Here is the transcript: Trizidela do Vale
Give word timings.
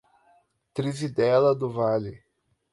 Trizidela 0.73 1.53
do 1.53 1.69
Vale 1.71 2.25